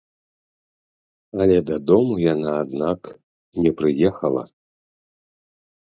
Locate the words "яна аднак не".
2.33-3.71